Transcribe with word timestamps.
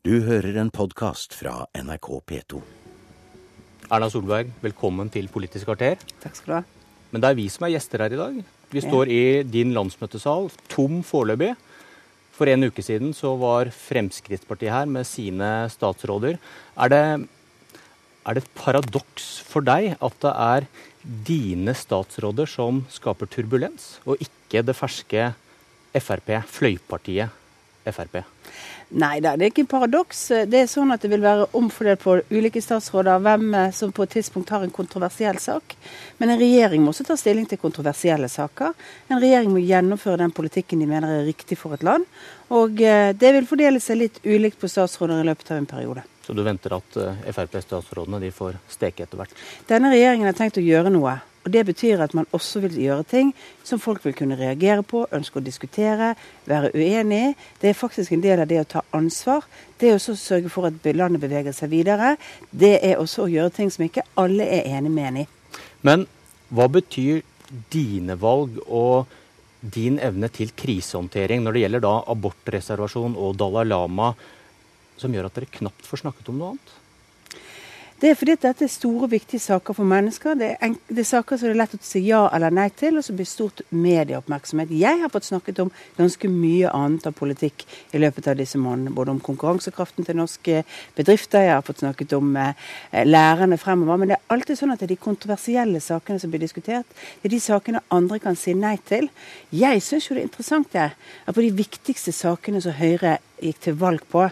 Du 0.00 0.14
hører 0.24 0.56
en 0.56 0.70
podkast 0.72 1.34
fra 1.36 1.66
NRK 1.76 2.06
P2. 2.24 2.58
Erna 3.92 4.06
Solberg, 4.08 4.48
velkommen 4.62 5.10
til 5.12 5.26
Politisk 5.28 5.66
kvarter. 5.68 5.98
Takk 6.22 6.38
skal 6.38 6.48
du 6.48 6.54
ha. 6.54 6.60
Men 7.12 7.20
det 7.20 7.28
er 7.28 7.36
vi 7.36 7.44
som 7.52 7.66
er 7.66 7.74
gjester 7.74 8.00
her 8.00 8.14
i 8.16 8.20
dag. 8.20 8.38
Vi 8.72 8.80
står 8.80 9.10
i 9.12 9.18
din 9.44 9.74
landsmøtesal, 9.76 10.48
tom 10.72 11.02
foreløpig. 11.04 11.50
For 12.32 12.48
en 12.48 12.64
uke 12.70 12.80
siden 12.80 13.12
så 13.12 13.34
var 13.42 13.68
Fremskrittspartiet 13.76 14.72
her 14.72 14.88
med 14.88 15.04
sine 15.04 15.50
statsråder. 15.68 16.40
Er 16.80 16.94
det, 16.94 17.02
er 18.24 18.38
det 18.38 18.44
et 18.46 18.56
paradoks 18.56 19.28
for 19.50 19.68
deg 19.68 19.98
at 20.00 20.16
det 20.24 20.32
er 20.46 20.68
dine 21.28 21.76
statsråder 21.76 22.48
som 22.48 22.86
skaper 22.88 23.28
turbulens, 23.28 23.98
og 24.08 24.16
ikke 24.24 24.64
det 24.64 24.78
ferske 24.80 25.34
Frp, 25.92 26.38
fløypartiet 26.48 27.36
Frp? 27.84 28.20
Nei 28.90 29.20
da, 29.22 29.36
det 29.38 29.44
er 29.46 29.52
ikke 29.52 29.62
en 29.62 29.70
paradoks. 29.70 30.20
Det 30.50 30.64
er 30.64 30.70
sånn 30.70 30.90
at 30.90 31.04
det 31.04 31.12
vil 31.12 31.22
være 31.22 31.46
omfordelt 31.54 32.00
på 32.02 32.16
ulike 32.34 32.58
statsråder 32.62 33.22
hvem 33.22 33.52
eh, 33.54 33.68
som 33.76 33.92
på 33.94 34.02
et 34.02 34.16
tidspunkt 34.16 34.50
har 34.50 34.64
en 34.66 34.74
kontroversiell 34.74 35.38
sak. 35.38 35.76
Men 36.18 36.34
en 36.34 36.40
regjering 36.40 36.82
må 36.82 36.90
også 36.90 37.06
ta 37.06 37.16
stilling 37.20 37.46
til 37.46 37.60
kontroversielle 37.62 38.28
saker. 38.28 38.74
En 39.12 39.22
regjering 39.22 39.54
må 39.54 39.62
gjennomføre 39.62 40.18
den 40.24 40.34
politikken 40.34 40.82
de 40.82 40.90
mener 40.90 41.20
er 41.20 41.28
riktig 41.28 41.60
for 41.60 41.78
et 41.78 41.86
land. 41.86 42.08
Og 42.50 42.82
eh, 42.82 43.12
det 43.14 43.34
vil 43.36 43.46
fordele 43.46 43.82
seg 43.82 44.02
litt 44.02 44.18
ulikt 44.26 44.58
på 44.58 44.70
statsråder 44.70 45.22
i 45.22 45.30
løpet 45.30 45.54
av 45.54 45.62
en 45.62 45.70
periode. 45.70 46.06
Så 46.26 46.34
du 46.34 46.42
venter 46.46 46.74
at 46.74 46.98
eh, 46.98 47.24
Frp-statsrådene 47.30 48.34
får 48.34 48.58
steke 48.74 49.06
etter 49.06 49.22
hvert? 49.22 49.38
Denne 49.70 49.94
regjeringen 49.94 50.26
har 50.26 50.38
tenkt 50.38 50.58
å 50.58 50.66
gjøre 50.66 50.90
noe. 50.90 51.20
Og 51.44 51.52
Det 51.52 51.62
betyr 51.66 52.02
at 52.04 52.14
man 52.14 52.26
også 52.36 52.60
vil 52.60 52.76
gjøre 52.82 53.04
ting 53.08 53.30
som 53.64 53.80
folk 53.80 54.04
vil 54.04 54.14
kunne 54.14 54.36
reagere 54.36 54.82
på, 54.84 55.06
ønske 55.12 55.40
å 55.40 55.44
diskutere, 55.44 56.14
være 56.44 56.72
uenig 56.74 57.20
i. 57.30 57.34
Det 57.60 57.70
er 57.70 57.78
faktisk 57.78 58.12
en 58.12 58.24
del 58.24 58.42
av 58.42 58.48
det 58.50 58.60
å 58.60 58.68
ta 58.68 58.82
ansvar. 58.92 59.46
Det 59.80 59.88
er 59.88 59.96
også 59.96 60.12
å 60.12 60.20
sørge 60.20 60.52
for 60.52 60.68
at 60.68 60.90
landet 60.92 61.22
beveger 61.22 61.56
seg 61.56 61.72
videre. 61.72 62.16
Det 62.50 62.76
er 62.84 63.00
også 63.00 63.24
å 63.24 63.30
gjøre 63.32 63.54
ting 63.56 63.72
som 63.72 63.86
ikke 63.86 64.04
alle 64.20 64.44
er 64.44 64.68
enig 64.68 64.92
med 64.92 65.08
en 65.08 65.22
i. 65.22 65.26
Men 65.80 66.04
hva 66.52 66.68
betyr 66.68 67.22
dine 67.72 68.18
valg 68.20 68.60
og 68.66 69.08
din 69.60 69.98
evne 70.00 70.28
til 70.32 70.52
krisehåndtering 70.56 71.42
når 71.44 71.56
det 71.56 71.64
gjelder 71.64 71.84
da 71.84 71.94
abortreservasjon 72.12 73.16
og 73.16 73.34
Dalai 73.40 73.66
Lama, 73.68 74.12
som 75.00 75.12
gjør 75.12 75.28
at 75.28 75.40
dere 75.40 75.52
knapt 75.56 75.88
får 75.88 76.04
snakket 76.04 76.28
om 76.32 76.40
noe 76.40 76.52
annet? 76.54 76.76
Det 78.00 78.08
er 78.08 78.14
fordi 78.16 78.32
at 78.32 78.44
dette 78.46 78.64
er 78.64 78.70
store, 78.72 79.10
viktige 79.12 79.42
saker 79.44 79.76
for 79.76 79.84
mennesker. 79.84 80.36
Det 80.40 80.46
er, 80.54 80.70
det 80.88 81.02
er, 81.02 81.08
saker 81.08 81.36
som 81.36 81.50
det 81.50 81.52
er 81.52 81.58
lett 81.60 81.74
å 81.76 81.80
si 81.84 82.00
ja 82.06 82.22
eller 82.32 82.54
nei 82.56 82.70
til, 82.72 82.96
og 82.96 83.04
som 83.04 83.18
blir 83.18 83.28
stort 83.28 83.60
medieoppmerksomhet. 83.76 84.72
Jeg 84.72 85.02
har 85.02 85.12
fått 85.12 85.28
snakket 85.28 85.60
om 85.66 85.72
ganske 85.98 86.30
mye 86.32 86.70
annet 86.72 87.10
av 87.10 87.12
politikk 87.18 87.66
i 87.92 88.00
løpet 88.00 88.30
av 88.32 88.40
disse 88.40 88.56
månedene. 88.56 88.94
Både 88.96 89.12
om 89.12 89.20
konkurransekraften 89.20 90.08
til 90.08 90.16
norske 90.16 90.62
bedrifter, 90.96 91.44
jeg 91.44 91.52
har 91.58 91.66
fått 91.66 91.84
snakket 91.84 92.16
om 92.16 92.32
eh, 92.40 92.72
lærerne 93.04 93.60
fremover. 93.60 94.00
Men 94.00 94.14
det 94.14 94.16
er 94.16 94.32
alltid 94.32 94.62
sånn 94.62 94.72
at 94.72 94.80
det 94.80 94.88
er 94.88 94.94
de 94.94 95.00
kontroversielle 95.04 95.84
sakene 95.84 96.24
som 96.24 96.32
blir 96.32 96.40
diskutert. 96.46 96.88
Det 97.20 97.28
er 97.28 97.36
de 97.36 97.44
sakene 97.50 97.84
andre 97.92 98.22
kan 98.24 98.38
si 98.38 98.56
nei 98.56 98.78
til. 98.88 99.12
Jeg 99.52 99.84
syns 99.84 100.08
jo 100.08 100.16
det 100.16 100.24
er 100.24 100.30
interessant 100.30 100.72
det, 100.72 100.88
at 100.96 101.36
på 101.36 101.44
de 101.44 101.52
viktigste 101.52 102.16
sakene 102.16 102.64
som 102.64 102.80
Høyre 102.80 103.18
gikk 103.44 103.60
til 103.66 103.76
valg 103.80 104.08
på, 104.08 104.30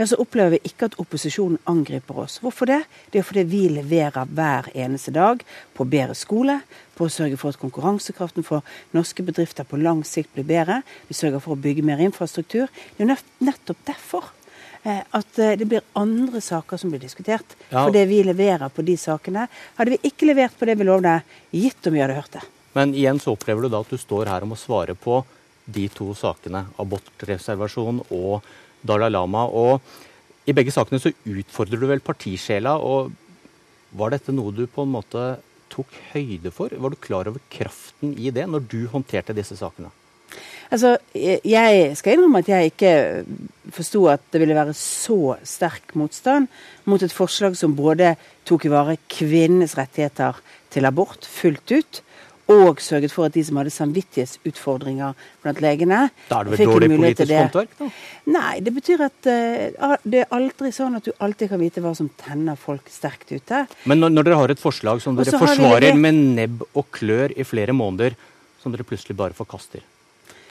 ja, 0.00 0.06
så 0.06 0.16
opplever 0.16 0.54
vi 0.54 0.58
ikke 0.64 0.86
at 0.88 0.94
opposisjonen 1.02 1.58
angriper 1.68 2.22
oss. 2.22 2.38
Hvorfor 2.40 2.70
det? 2.70 2.78
Det 3.12 3.20
er 3.20 3.24
fordi 3.28 3.42
vi 3.44 3.66
leverer 3.68 4.30
hver 4.32 4.70
eneste 4.72 5.12
dag 5.12 5.42
på 5.76 5.84
bedre 5.84 6.14
skole, 6.16 6.54
på 6.96 7.04
å 7.04 7.12
sørge 7.12 7.36
for 7.36 7.52
at 7.52 7.60
konkurransekraften 7.60 8.46
for 8.46 8.64
norske 8.96 9.20
bedrifter 9.26 9.68
på 9.68 9.76
lang 9.76 10.00
sikt 10.08 10.32
blir 10.32 10.46
bedre. 10.48 10.78
Vi 11.08 11.16
sørger 11.18 11.42
for 11.44 11.52
å 11.52 11.60
bygge 11.60 11.84
mer 11.84 12.00
infrastruktur. 12.00 12.72
Det 12.96 13.04
er 13.04 13.20
nettopp 13.44 13.82
derfor 13.90 14.30
eh, 14.86 15.02
at 15.04 15.42
eh, 15.42 15.52
det 15.60 15.68
blir 15.68 15.84
andre 16.00 16.40
saker 16.48 16.80
som 16.80 16.94
blir 16.94 17.04
diskutert. 17.04 17.52
Ja. 17.68 17.84
det 17.92 18.06
vi 18.08 18.22
leverer 18.24 18.72
på 18.72 18.86
de 18.86 18.96
sakene. 18.96 19.50
Hadde 19.76 19.98
vi 19.98 20.00
ikke 20.08 20.30
levert 20.30 20.56
på 20.56 20.70
det 20.70 20.78
vi 20.80 20.88
lovde, 20.88 21.18
gitt 21.52 21.92
om 21.92 21.98
vi 21.98 22.00
hadde 22.00 22.16
hørt 22.22 22.38
det. 22.38 22.46
Men 22.72 22.96
igjen 22.96 23.20
så 23.20 23.36
opplever 23.36 23.68
du 23.68 23.68
da 23.68 23.84
at 23.84 23.92
du 23.92 24.00
står 24.00 24.32
her 24.32 24.48
og 24.48 24.54
må 24.54 24.56
svare 24.56 24.96
på 24.96 25.20
de 25.68 25.86
to 25.92 26.08
sakene. 26.16 26.64
Abortreservasjon 26.80 28.00
og 28.08 28.48
Dalai 28.86 29.10
Lama. 29.12 29.46
Og 29.46 29.80
i 30.48 30.54
begge 30.56 30.74
sakene 30.74 31.00
så 31.02 31.12
utfordrer 31.12 31.80
du 31.80 31.86
vel 31.90 32.02
partisjela. 32.04 32.76
og 32.78 33.12
Var 33.96 34.16
dette 34.16 34.34
noe 34.34 34.54
du 34.54 34.66
på 34.70 34.86
en 34.86 34.94
måte 34.96 35.24
tok 35.70 35.94
høyde 36.12 36.52
for? 36.54 36.72
Var 36.74 36.90
du 36.92 37.00
klar 37.00 37.30
over 37.30 37.42
kraften 37.52 38.14
i 38.18 38.32
det 38.34 38.46
når 38.50 38.66
du 38.70 38.84
håndterte 38.90 39.36
disse 39.36 39.58
sakene? 39.58 39.92
Altså, 40.70 40.98
Jeg 41.14 41.96
skal 41.98 42.14
innrømme 42.14 42.38
at 42.38 42.48
jeg 42.48 42.70
ikke 42.70 43.24
forsto 43.74 44.04
at 44.06 44.22
det 44.32 44.40
ville 44.40 44.54
være 44.54 44.74
så 44.74 45.36
sterk 45.42 45.94
motstand 45.98 46.46
mot 46.86 47.02
et 47.02 47.14
forslag 47.14 47.56
som 47.58 47.74
både 47.74 48.14
tok 48.46 48.66
i 48.66 48.70
vare 48.70 48.96
kvinnenes 49.10 49.76
rettigheter 49.78 50.38
til 50.70 50.86
abort 50.86 51.26
fullt 51.26 51.74
ut, 51.74 52.02
og 52.50 52.80
sørget 52.82 53.12
for 53.14 53.28
at 53.28 53.36
de 53.36 53.44
som 53.46 53.60
hadde 53.60 53.72
samvittighetsutfordringer 53.74 55.18
blant 55.44 55.62
legene 55.62 56.00
Da 56.28 56.40
er 56.40 56.48
det 56.48 56.56
vel 56.56 56.72
dårlig 56.72 56.90
politisk 56.96 57.34
håndverk, 57.36 57.76
da? 57.78 57.90
Nei, 58.36 58.54
det 58.64 58.74
betyr 58.76 59.04
at 59.06 59.30
uh, 59.30 59.94
det 60.04 60.24
er 60.24 60.34
aldri 60.36 60.72
sånn 60.74 60.98
at 60.98 61.06
du 61.06 61.12
alltid 61.18 61.52
kan 61.52 61.62
vite 61.62 61.84
hva 61.84 61.94
som 61.96 62.10
tenner 62.20 62.58
folk 62.60 62.90
sterkt 62.92 63.32
ute. 63.32 63.64
Men 63.90 64.02
når, 64.02 64.16
når 64.16 64.28
dere 64.28 64.42
har 64.42 64.54
et 64.56 64.62
forslag 64.62 65.02
som 65.04 65.18
dere 65.18 65.38
forsvarer 65.38 65.96
med 65.98 66.20
nebb 66.40 66.66
og 66.70 66.90
klør 66.94 67.34
i 67.36 67.46
flere 67.46 67.76
måneder, 67.76 68.18
som 68.60 68.74
dere 68.74 68.86
plutselig 68.86 69.16
bare 69.16 69.36
forkaster, 69.36 69.84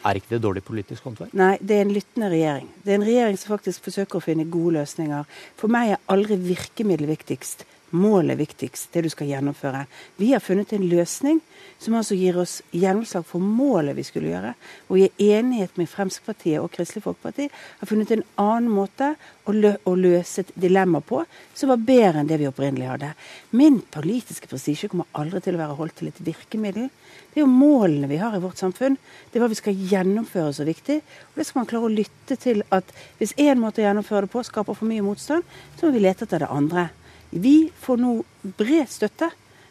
er 0.08 0.16
ikke 0.16 0.32
det 0.36 0.44
dårlig 0.44 0.64
politisk 0.64 1.08
håndverk? 1.08 1.34
Nei, 1.38 1.56
det 1.60 1.76
er 1.76 1.84
en 1.84 1.92
lyttende 1.94 2.30
regjering. 2.32 2.70
Det 2.84 2.94
er 2.94 3.00
en 3.02 3.08
regjering 3.08 3.40
som 3.40 3.52
faktisk 3.56 3.90
forsøker 3.90 4.20
å 4.20 4.24
finne 4.24 4.48
gode 4.48 4.78
løsninger. 4.78 5.28
For 5.60 5.72
meg 5.72 5.96
er 5.96 6.06
aldri 6.14 6.40
virkemiddel 6.40 7.10
viktigst. 7.10 7.66
Målet 7.92 8.38
viktigst, 8.38 8.92
det 8.94 9.02
du 9.06 9.10
skal 9.10 9.32
gjennomføre. 9.32 9.86
Vi 10.18 10.34
har 10.34 10.44
funnet 10.44 10.74
en 10.74 10.86
løsning 10.90 11.40
som 11.80 11.96
altså 11.96 12.18
gir 12.20 12.38
oss 12.38 12.60
gjennomslag 12.76 13.24
for 13.26 13.42
målet 13.42 13.96
vi 13.98 14.04
skulle 14.06 14.30
gjøre. 14.34 14.52
Og 14.92 15.00
i 15.00 15.32
enighet 15.32 15.78
med 15.80 15.90
Fremskrittspartiet 15.90 16.60
og 16.62 16.70
Kristelig 16.76 17.06
Folkeparti 17.06 17.48
har 17.50 17.90
funnet 17.90 18.12
en 18.14 18.26
annen 18.42 18.70
måte 18.74 19.14
å, 19.48 19.56
lø 19.56 19.72
å 19.88 19.96
løse 19.98 20.44
et 20.44 20.52
dilemma 20.60 21.02
på 21.02 21.24
som 21.58 21.72
var 21.72 21.82
bedre 21.88 22.22
enn 22.22 22.30
det 22.30 22.42
vi 22.42 22.50
opprinnelig 22.50 22.92
hadde. 22.92 23.14
Min 23.56 23.80
politiske 23.96 24.52
prestisje 24.52 24.92
kommer 24.92 25.10
aldri 25.18 25.42
til 25.46 25.58
å 25.58 25.64
være 25.64 25.80
holdt 25.80 25.98
til 26.02 26.12
et 26.12 26.22
virkemiddel. 26.28 26.92
Det 27.30 27.40
er 27.40 27.46
jo 27.46 27.50
målene 27.50 28.10
vi 28.12 28.20
har 28.22 28.36
i 28.36 28.44
vårt 28.44 28.60
samfunn. 28.60 29.00
Det 29.30 29.40
er 29.40 29.46
hva 29.46 29.50
vi 29.50 29.58
skal 29.58 29.84
gjennomføre 29.94 30.54
så 30.54 30.68
viktig. 30.68 31.00
Og 31.32 31.40
det 31.40 31.48
skal 31.48 31.64
man 31.64 31.70
klare 31.72 31.90
å 31.90 31.94
lytte 31.94 32.38
til 32.42 32.64
at 32.76 32.92
hvis 33.18 33.38
én 33.40 33.62
måte 33.62 33.82
å 33.82 33.88
gjennomføre 33.88 34.28
det 34.28 34.34
på 34.34 34.44
skaper 34.46 34.78
for 34.78 34.90
mye 34.90 35.06
motstand, 35.06 35.48
så 35.78 35.88
må 35.88 35.96
vi 35.96 36.04
lete 36.04 36.28
etter 36.28 36.44
det 36.44 36.54
andre. 36.54 36.90
Vi 37.30 37.70
får 37.82 38.02
nå 38.02 38.16
bred 38.58 38.90
støtte 38.90 39.30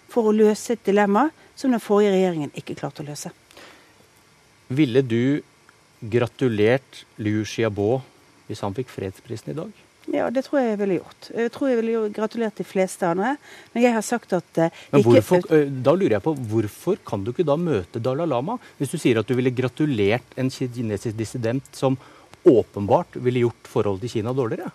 for 0.09 0.31
å 0.31 0.35
løse 0.35 0.77
et 0.77 0.85
dilemma 0.87 1.29
som 1.59 1.75
den 1.75 1.83
forrige 1.83 2.15
regjeringen 2.15 2.55
ikke 2.59 2.77
klarte 2.79 3.03
å 3.03 3.09
løse. 3.09 3.33
Ville 4.69 5.03
du 5.03 5.41
gratulert 5.99 7.05
Liu 7.19 7.43
Xiaobo 7.49 7.99
hvis 8.49 8.63
han 8.65 8.77
fikk 8.77 8.93
fredsprisen 8.93 9.53
i 9.53 9.59
dag? 9.59 9.85
Ja, 10.09 10.29
det 10.33 10.47
tror 10.47 10.63
jeg 10.63 10.71
jeg 10.71 10.79
ville 10.81 10.97
gjort. 10.97 11.27
Jeg 11.37 11.51
tror 11.53 11.69
jeg 11.69 11.79
ville 11.83 12.03
gratulert 12.17 12.61
de 12.61 12.65
fleste 12.65 13.09
andre. 13.09 13.35
Men 13.75 13.85
jeg 13.85 13.93
har 13.93 14.05
sagt 14.07 14.33
at 14.37 14.61
uh, 14.63 14.79
Men 14.95 15.05
hvorfor, 15.05 15.43
ikke... 15.43 15.59
Eh, 15.59 15.73
da 15.85 15.93
lurer 15.93 16.15
jeg 16.17 16.25
på, 16.25 16.33
hvorfor 16.53 17.01
kan 17.05 17.25
du 17.25 17.35
ikke 17.35 17.45
da 17.49 17.59
møte 17.61 18.01
Dalai 18.01 18.29
Lama? 18.29 18.57
Hvis 18.79 18.95
du 18.95 18.97
sier 19.01 19.21
at 19.21 19.29
du 19.29 19.35
ville 19.37 19.53
gratulert 19.53 20.39
en 20.41 20.49
kinesisk 20.49 21.19
dissident 21.19 21.69
som 21.77 21.99
åpenbart 22.45 23.17
ville 23.17 23.47
gjort 23.47 23.71
forholdet 23.71 24.07
til 24.07 24.19
Kina 24.19 24.35
dårligere? 24.37 24.71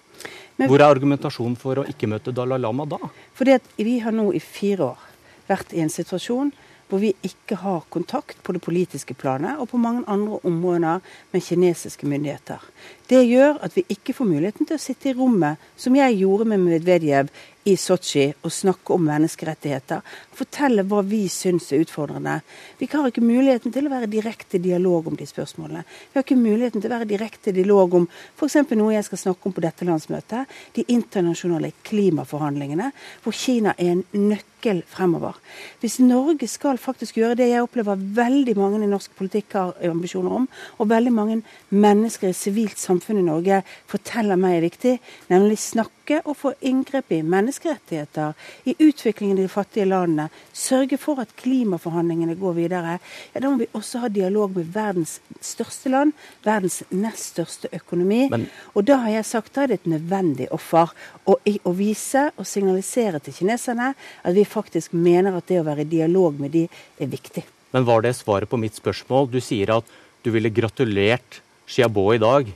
Men, 0.57 0.69
Hvor 0.69 0.81
er 0.81 0.91
argumentasjonen 0.91 1.55
for 1.57 1.81
å 1.81 1.87
ikke 1.89 2.09
møte 2.11 2.33
Dalai 2.35 2.59
Lama 2.61 2.85
da? 2.85 2.99
Fordi 3.33 3.55
at 3.57 3.71
vi 3.79 3.97
har 4.03 4.13
nå 4.13 4.29
i 4.33 4.41
fire 4.43 4.93
år 4.93 5.09
vært 5.49 5.73
i 5.73 5.81
en 5.83 5.91
situasjon 5.91 6.53
hvor 6.93 7.01
vi 7.01 7.13
ikke 7.25 7.57
har 7.63 7.85
kontakt 7.89 8.37
på 8.45 8.53
det 8.53 8.61
politiske 8.61 9.15
planet 9.17 9.57
og 9.57 9.71
på 9.71 9.79
mange 9.81 10.03
andre 10.11 10.37
områder 10.45 11.01
med 11.33 11.41
kinesiske 11.41 12.05
myndigheter. 12.05 12.61
Det 13.09 13.23
gjør 13.25 13.57
at 13.65 13.73
vi 13.73 13.85
ikke 13.95 14.13
får 14.13 14.29
muligheten 14.29 14.69
til 14.69 14.77
å 14.77 14.83
sitte 14.83 15.09
i 15.09 15.15
rommet, 15.17 15.57
som 15.75 15.95
jeg 15.97 16.19
gjorde 16.19 16.45
med 16.51 16.61
Medvedev 16.61 17.31
i 17.63 17.75
Sotsji, 17.79 18.25
og 18.43 18.51
snakke 18.51 18.95
om 18.95 19.05
menneskerettigheter. 19.07 20.03
Fortelle 20.35 20.83
hva 20.87 20.99
vi 21.07 21.21
syns 21.31 21.69
er 21.71 21.83
utfordrende. 21.85 22.39
Vi 22.79 22.89
har 22.91 23.07
ikke 23.07 23.23
muligheten 23.23 23.71
til 23.71 23.87
å 23.87 23.93
være 23.93 24.09
direkte 24.11 24.59
dialog 24.59 25.07
om 25.07 25.15
de 25.19 25.27
spørsmålene. 25.29 25.83
Vi 26.11 26.19
har 26.19 26.25
ikke 26.25 26.39
muligheten 26.39 26.83
til 26.83 26.91
å 26.91 26.95
være 26.97 27.09
direkte 27.09 27.53
dialog 27.55 27.95
om 28.01 28.07
f.eks. 28.35 28.59
noe 28.75 28.95
jeg 28.95 29.07
skal 29.07 29.21
snakke 29.21 29.47
om 29.47 29.55
på 29.55 29.63
dette 29.63 29.87
landsmøtet, 29.87 30.51
de 30.75 30.85
internasjonale 30.91 31.71
klimaforhandlingene, 31.87 32.91
hvor 33.23 33.37
Kina 33.37 33.75
er 33.77 33.93
en 33.93 34.03
nøkkel 34.11 34.83
fremover. 34.91 35.39
Hvis 35.79 35.99
Norge 36.03 36.47
skal 36.51 36.81
faktisk 36.81 37.21
gjøre 37.21 37.39
det 37.39 37.49
jeg 37.53 37.63
opplever 37.63 37.99
veldig 38.19 38.57
mange 38.59 38.83
i 38.83 38.91
norsk 38.91 39.15
politikk 39.15 39.55
har 39.59 39.73
ambisjoner 39.87 40.39
om, 40.41 40.49
og 40.79 40.91
veldig 40.91 41.15
mange 41.15 41.39
mennesker 41.71 42.31
i 42.31 42.37
sivilt 42.37 42.81
samfunn 42.81 43.21
i 43.21 43.27
Norge 43.27 43.63
forteller 43.91 44.39
meg 44.39 44.57
er 44.57 44.67
viktig, 44.67 44.95
nemlig 45.31 45.61
snakke 45.63 46.19
og 46.25 46.35
få 46.39 46.53
inngrep 46.65 47.13
i 47.15 47.21
mennesker 47.23 47.52
menneskerettigheter, 47.53 48.33
i 48.63 48.75
utviklingen 48.79 49.37
i 49.37 49.41
de 49.41 49.47
fattige 49.47 49.85
landene, 49.85 50.29
sørge 50.53 50.97
for 50.97 51.21
at 51.21 51.35
klimaforhandlingene 51.35 52.35
går 52.35 52.53
videre, 52.53 52.99
ja, 53.33 53.39
da 53.39 53.49
må 53.49 53.57
vi 53.61 53.67
også 53.73 53.99
ha 54.03 54.09
dialog 54.09 54.55
med 54.55 54.71
verdens 54.73 55.19
største 55.41 55.89
land, 55.89 56.13
verdens 56.43 56.83
nest 56.89 57.33
største 57.33 57.69
økonomi. 57.73 58.27
Men, 58.29 58.47
og 58.73 58.85
da 58.85 58.99
har 59.03 59.17
jeg 59.17 59.25
sagt 59.25 59.53
da 59.53 59.63
er 59.63 59.73
det 59.73 59.81
et 59.81 59.91
nødvendig 59.93 60.49
offer 60.51 60.93
å, 61.25 61.37
å 61.37 61.73
vise 61.73 62.29
og 62.37 62.47
signalisere 62.47 63.19
til 63.19 63.33
kineserne 63.33 63.93
at 63.93 64.33
vi 64.35 64.45
faktisk 64.45 64.93
mener 64.93 65.37
at 65.37 65.47
det 65.47 65.61
å 65.61 65.67
være 65.67 65.85
i 65.85 65.91
dialog 65.91 66.39
med 66.39 66.53
de 66.53 66.65
er 66.99 67.11
viktig. 67.11 67.45
Men 67.73 67.85
var 67.85 68.03
det 68.05 68.15
svaret 68.17 68.49
på 68.49 68.59
mitt 68.61 68.75
spørsmål? 68.77 69.29
Du 69.33 69.39
sier 69.41 69.71
at 69.77 69.85
du 70.23 70.31
ville 70.31 70.53
gratulert 70.53 71.41
Xiaobo 71.67 72.11
i 72.13 72.21
dag. 72.21 72.49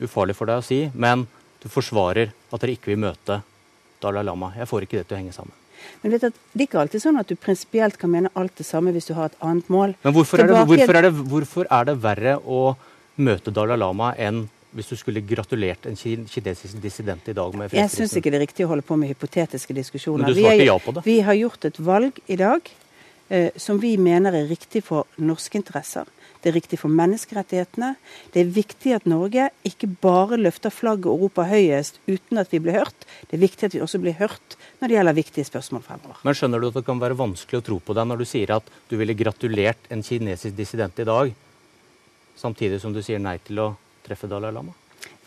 Ufarlig 0.00 0.36
for 0.36 0.48
deg 0.48 0.60
å 0.60 0.64
si, 0.64 0.80
men 0.94 1.26
du 1.60 1.68
forsvarer 1.68 2.32
at 2.50 2.60
dere 2.60 2.74
ikke 2.76 2.92
vil 2.92 3.02
møte 3.02 3.40
Dalai 4.02 4.24
Lama. 4.26 4.52
Jeg 4.56 4.68
får 4.70 4.86
ikke 4.86 5.00
det 5.00 5.08
til 5.08 5.18
å 5.18 5.20
henge 5.20 5.34
sammen. 5.36 5.56
Men 6.02 6.12
vet 6.12 6.26
du, 6.26 6.30
Det 6.52 6.62
er 6.62 6.68
ikke 6.68 6.80
alltid 6.82 7.02
sånn 7.02 7.18
at 7.20 7.28
du 7.28 7.36
prinsipielt 7.40 7.98
kan 8.00 8.12
mene 8.12 8.30
alt 8.38 8.56
det 8.58 8.66
samme 8.68 8.92
hvis 8.94 9.08
du 9.08 9.14
har 9.16 9.30
et 9.30 9.42
annet 9.44 9.68
mål. 9.72 9.96
Men 10.04 10.16
hvorfor 10.16 10.42
er, 10.42 10.50
det, 10.50 10.62
hvorfor, 10.68 10.96
er 10.96 11.06
det, 11.06 11.12
hvorfor 11.32 11.68
er, 11.70 11.84
det, 11.88 11.96
verre 12.02 12.36
å 12.40 12.62
møte 13.20 13.52
Dalai 13.54 13.78
Lama 13.80 14.12
enn 14.16 14.46
hvis 14.76 14.92
du 14.92 14.94
skulle 14.98 15.22
gratulert 15.26 15.88
en 15.90 15.96
kinesisk 15.98 16.78
dissident 16.82 17.26
i 17.28 17.34
dag 17.34 17.56
med 17.56 17.72
fredsprisen? 17.72 17.80
Jeg 17.80 17.94
syns 17.96 18.18
ikke 18.20 18.30
det 18.30 18.38
er 18.38 18.46
riktig 18.46 18.66
å 18.68 18.70
holde 18.70 18.86
på 18.86 18.98
med 19.00 19.10
hypotetiske 19.10 19.74
diskusjoner. 19.74 20.28
Men 20.28 20.36
du 20.36 20.42
svarte 20.44 20.68
ja 20.68 20.76
på 20.78 20.94
det. 20.94 21.04
Vi 21.08 21.18
har 21.26 21.38
gjort 21.40 21.66
et 21.66 21.80
valg 21.90 22.20
i 22.30 22.38
dag 22.38 22.70
eh, 23.28 23.50
som 23.58 23.80
vi 23.82 23.96
mener 23.98 24.36
er 24.36 24.46
riktig 24.50 24.84
for 24.86 25.10
norske 25.18 25.58
interesser. 25.58 26.06
Det 26.40 26.50
er 26.50 26.56
riktig 26.56 26.78
for 26.80 26.92
menneskerettighetene. 26.96 27.92
Det 28.32 28.42
er 28.42 28.52
viktig 28.54 28.94
at 28.96 29.06
Norge 29.08 29.50
ikke 29.68 29.90
bare 30.00 30.38
løfter 30.40 30.72
flagget 30.72 31.10
og 31.12 31.26
roper 31.26 31.50
høyest 31.50 32.00
uten 32.08 32.40
at 32.40 32.52
vi 32.52 32.62
blir 32.64 32.78
hørt. 32.80 33.06
Det 33.28 33.36
er 33.36 33.44
viktig 33.44 33.68
at 33.68 33.76
vi 33.76 33.82
også 33.84 34.00
blir 34.00 34.16
hørt 34.20 34.56
når 34.80 34.88
det 34.88 34.96
gjelder 34.96 35.18
viktige 35.18 35.48
spørsmål 35.48 35.84
fremover. 35.84 36.20
Men 36.24 36.38
skjønner 36.38 36.62
du 36.62 36.70
at 36.70 36.80
det 36.80 36.86
kan 36.88 37.02
være 37.02 37.18
vanskelig 37.20 37.60
å 37.60 37.66
tro 37.66 37.80
på 37.84 37.96
deg 37.96 38.08
når 38.08 38.22
du 38.22 38.28
sier 38.28 38.56
at 38.56 38.74
du 38.88 38.96
ville 39.00 39.16
gratulert 39.18 39.90
en 39.92 40.04
kinesisk 40.06 40.56
dissident 40.56 41.00
i 41.00 41.08
dag, 41.08 41.32
samtidig 42.40 42.80
som 42.80 42.96
du 42.96 43.02
sier 43.04 43.20
nei 43.20 43.36
til 43.44 43.60
å 43.60 43.72
treffe 44.06 44.30
Dalai 44.30 44.54
Lama? 44.56 44.72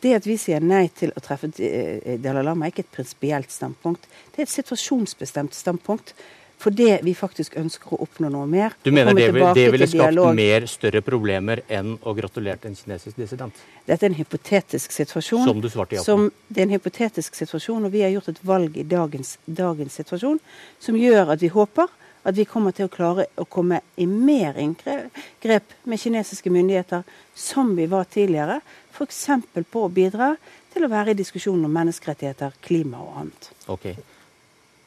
Det 0.04 0.18
at 0.18 0.26
vi 0.28 0.36
sier 0.42 0.64
nei 0.64 0.88
til 0.92 1.14
å 1.16 1.22
treffe 1.24 1.48
eh, 1.64 2.18
Dalai 2.20 2.44
Lama, 2.44 2.66
er 2.66 2.74
ikke 2.74 2.88
et 2.88 2.96
prinsipielt 2.98 3.54
standpunkt. 3.54 4.10
Det 4.34 4.42
er 4.42 4.50
et 4.50 4.58
situasjonsbestemt 4.58 5.56
standpunkt 5.56 6.12
fordi 6.62 6.90
vi 7.04 7.14
faktisk 7.16 7.58
ønsker 7.60 7.96
å 7.96 8.00
oppnå 8.06 8.30
noe 8.32 8.48
mer. 8.48 8.76
Du 8.84 8.92
mener 8.96 9.16
det, 9.18 9.32
det 9.56 9.66
ville 9.74 9.88
skapt 9.90 10.20
mer 10.38 10.68
større 10.72 11.02
problemer 11.04 11.64
enn 11.68 11.98
å 12.02 12.14
gratulere 12.16 12.70
en 12.70 12.78
kinesisk 12.78 13.20
dissident? 13.20 13.58
Dette 13.88 14.08
er 14.08 14.14
en 14.14 14.20
hypotetisk 14.20 14.96
situasjon. 14.96 15.44
Som 15.50 15.60
du 15.64 15.68
svarte 15.72 15.98
ja 15.98 16.06
på. 16.06 16.30
det 16.48 16.64
er 16.64 16.70
en 16.70 16.78
hypotetisk 16.78 17.36
situasjon, 17.36 17.90
og 17.90 17.92
vi 17.92 18.06
har 18.06 18.14
gjort 18.14 18.32
et 18.32 18.40
valg 18.48 18.80
i 18.80 18.88
dagens, 18.88 19.36
dagens 19.46 20.00
situasjon 20.00 20.40
som 20.80 21.00
gjør 21.00 21.36
at 21.36 21.44
vi 21.44 21.52
håper 21.52 21.92
at 22.24 22.38
vi 22.38 22.46
kommer 22.48 22.72
til 22.72 22.88
å 22.88 22.92
klare 22.92 23.28
å 23.36 23.46
komme 23.52 23.82
i 24.00 24.06
mer 24.08 24.56
inngrep 24.60 25.74
med 25.84 26.00
kinesiske 26.00 26.52
myndigheter 26.54 27.04
som 27.36 27.74
vi 27.76 27.88
var 27.92 28.08
tidligere. 28.08 28.62
F.eks. 28.94 29.26
på 29.72 29.84
å 29.84 29.92
bidra 29.92 30.34
til 30.74 30.86
å 30.86 30.92
være 30.92 31.14
i 31.14 31.20
diskusjonen 31.20 31.68
om 31.68 31.76
menneskerettigheter, 31.76 32.56
klima 32.64 33.02
og 33.04 33.20
annet. 33.22 33.50
Okay. 33.76 33.98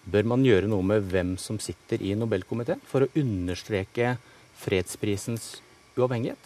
Bør 0.07 0.27
man 0.31 0.45
gjøre 0.47 0.69
noe 0.71 0.87
med 0.87 1.07
hvem 1.11 1.35
som 1.41 1.59
sitter 1.63 2.03
i 2.03 2.15
Nobelkomiteen, 2.19 2.83
for 2.87 3.03
å 3.03 3.13
understreke 3.19 4.15
fredsprisens 4.61 5.57
uavhengighet? 5.99 6.39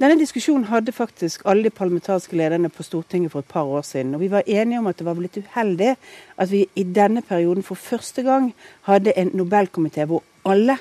Denne 0.00 0.16
diskusjonen 0.18 0.66
hadde 0.66 0.94
faktisk 0.94 1.44
alle 1.46 1.68
de 1.68 1.74
parlamentariske 1.74 2.34
lederne 2.34 2.72
på 2.74 2.82
Stortinget 2.86 3.30
for 3.30 3.44
et 3.44 3.52
par 3.52 3.70
år 3.70 3.86
siden. 3.86 4.16
Og 4.16 4.24
vi 4.24 4.32
var 4.32 4.48
enige 4.50 4.80
om 4.80 4.90
at 4.90 4.98
det 4.98 5.06
var 5.06 5.20
litt 5.22 5.38
uheldig 5.38 5.92
at 5.94 6.50
vi 6.50 6.64
i 6.74 6.86
denne 6.96 7.22
perioden 7.22 7.66
for 7.66 7.78
første 7.78 8.24
gang 8.26 8.50
hadde 8.88 9.14
en 9.20 9.30
Nobelkomité 9.38 10.08
hvor 10.10 10.24
alle 10.48 10.80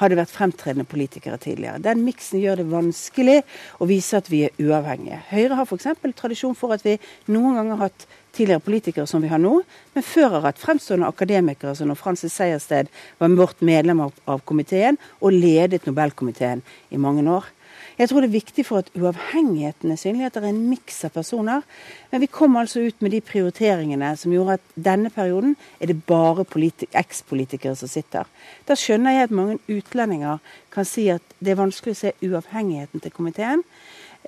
hadde 0.00 0.18
vært 0.18 0.32
fremtredende 0.32 0.86
politikere 0.88 1.38
tidligere. 1.40 1.80
Den 1.84 2.04
miksen 2.04 2.42
gjør 2.42 2.60
det 2.60 2.68
vanskelig 2.70 3.40
å 3.80 3.88
vise 3.88 4.20
at 4.20 4.30
vi 4.32 4.44
er 4.46 4.62
uavhengige. 4.62 5.22
Høyre 5.30 5.58
har 5.60 5.68
f.eks. 5.68 5.88
tradisjon 6.18 6.56
for 6.58 6.76
at 6.76 6.84
vi 6.86 6.98
noen 7.32 7.56
ganger 7.58 7.76
har 7.76 7.88
hatt 7.88 8.06
tidligere 8.36 8.64
politikere 8.64 9.08
som 9.08 9.22
vi 9.24 9.30
har 9.32 9.40
nå, 9.40 9.54
men 9.94 10.04
før 10.04 10.36
har 10.36 10.48
hatt 10.50 10.60
fremstående 10.60 11.08
akademikere 11.08 11.72
som 11.76 11.88
når 11.88 12.00
Francis 12.00 12.36
Sejersted 12.36 12.90
var 13.20 13.36
vårt 13.38 13.62
medlem 13.64 14.02
av, 14.04 14.16
av 14.28 14.44
komiteen 14.44 15.00
og 15.20 15.32
ledet 15.32 15.86
Nobelkomiteen 15.88 16.64
i 16.92 17.00
mange 17.00 17.24
år. 17.32 17.48
Jeg 17.96 18.10
tror 18.10 18.20
det 18.20 18.28
er 18.28 18.36
viktig 18.36 18.64
for 18.68 18.82
at 18.82 18.90
uavhengigheten 18.92 19.92
er 19.92 19.96
synlig, 19.96 20.26
at 20.26 20.34
det 20.36 20.42
er 20.44 20.52
en 20.52 20.66
miks 20.68 20.98
av 21.08 21.14
personer. 21.14 21.62
Men 22.10 22.20
vi 22.20 22.28
kom 22.28 22.58
altså 22.60 22.82
ut 22.84 23.00
med 23.00 23.14
de 23.16 23.22
prioriteringene 23.24 24.10
som 24.20 24.34
gjorde 24.34 24.58
at 24.58 24.74
denne 24.76 25.08
perioden 25.14 25.54
er 25.80 25.88
det 25.88 26.02
bare 26.04 26.44
ekspolitikere 26.44 27.76
som 27.76 27.88
sitter. 27.88 28.28
Da 28.68 28.76
skjønner 28.76 29.16
jeg 29.16 29.28
at 29.28 29.36
mange 29.38 29.58
utlendinger 29.72 30.44
kan 30.70 30.84
si 30.84 31.08
at 31.08 31.24
det 31.40 31.54
er 31.54 31.62
vanskelig 31.62 31.96
å 31.96 32.00
se 32.02 32.12
uavhengigheten 32.20 33.00
til 33.00 33.16
komiteen. 33.16 33.64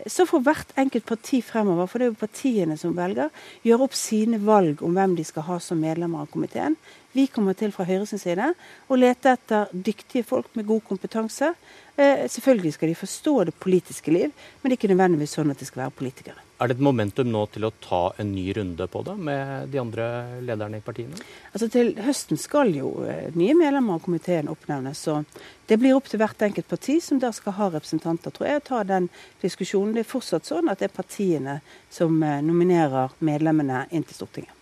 Så 0.06 0.24
får 0.30 0.44
hvert 0.46 0.72
enkelt 0.78 1.04
parti 1.04 1.42
fremover, 1.42 1.88
for 1.90 1.98
det 1.98 2.06
er 2.06 2.12
jo 2.12 2.20
partiene 2.20 2.76
som 2.78 2.96
velger, 2.96 3.32
gjøre 3.66 3.88
opp 3.88 3.96
sine 3.98 4.38
valg 4.46 4.80
om 4.86 4.94
hvem 4.94 5.16
de 5.18 5.26
skal 5.26 5.44
ha 5.48 5.58
som 5.60 5.80
medlemmer 5.82 6.22
av 6.22 6.32
komiteen. 6.32 6.76
Vi 7.16 7.24
kommer 7.32 7.56
til 7.56 7.72
fra 7.72 7.86
Høyres 7.88 8.12
side 8.20 8.50
å 8.88 8.96
lete 8.98 9.32
etter 9.32 9.70
dyktige 9.72 10.26
folk 10.28 10.50
med 10.58 10.66
god 10.68 10.82
kompetanse. 10.90 11.54
Eh, 11.96 12.26
selvfølgelig 12.28 12.74
skal 12.76 12.92
de 12.92 12.98
forstå 12.98 13.32
det 13.48 13.54
politiske 13.58 14.12
liv, 14.12 14.34
men 14.60 14.68
det 14.68 14.76
er 14.76 14.80
ikke 14.82 14.90
nødvendigvis 14.92 15.32
sånn 15.38 15.50
at 15.50 15.58
de 15.58 15.66
skal 15.66 15.86
være 15.86 15.96
politikere. 15.98 16.44
Er 16.60 16.68
det 16.68 16.76
et 16.76 16.82
momentum 16.82 17.30
nå 17.30 17.44
til 17.54 17.64
å 17.68 17.70
ta 17.80 18.00
en 18.18 18.32
ny 18.34 18.44
runde 18.58 18.86
på 18.90 19.00
det 19.06 19.14
med 19.28 19.70
de 19.72 19.80
andre 19.80 20.08
lederne 20.42 20.80
i 20.80 20.84
partiene? 20.84 21.16
Altså 21.52 21.68
Til 21.72 21.94
høsten 22.02 22.40
skal 22.40 22.74
jo 22.76 22.92
eh, 23.06 23.30
nye 23.38 23.56
medlemmer 23.56 23.96
av 23.96 24.04
komiteen 24.04 24.50
oppnevnes. 24.52 25.00
så 25.00 25.22
Det 25.66 25.78
blir 25.80 25.96
opp 25.96 26.10
til 26.10 26.20
hvert 26.20 26.44
enkelt 26.44 26.68
parti 26.68 26.98
som 27.02 27.22
der 27.22 27.32
skal 27.32 27.56
ha 27.56 27.70
representanter, 27.72 28.34
tror 28.34 28.50
jeg, 28.50 28.60
å 28.60 28.68
ta 28.68 28.82
den 28.84 29.08
diskusjonen. 29.40 29.94
Det 29.96 30.04
er 30.04 30.12
fortsatt 30.12 30.50
sånn 30.50 30.68
at 30.68 30.82
det 30.82 30.90
er 30.90 30.96
partiene 31.00 31.60
som 31.88 32.20
eh, 32.22 32.42
nominerer 32.44 33.16
medlemmene 33.18 33.86
inn 33.90 34.04
til 34.04 34.20
Stortinget. 34.20 34.57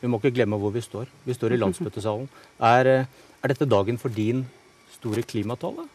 Vi 0.00 0.10
må 0.10 0.20
ikke 0.20 0.34
glemme 0.36 0.58
hvor 0.60 0.74
vi 0.74 0.82
står. 0.84 1.10
Vi 1.24 1.36
står 1.36 1.54
i 1.54 1.60
landsmøtesalen. 1.60 2.28
Er, 2.60 2.86
eh, 2.86 3.06
er 3.42 3.52
dette 3.52 3.68
dagen 3.68 3.98
for 3.98 4.08
din 4.08 4.44
store 4.98 5.22
klimatale? 5.22 5.88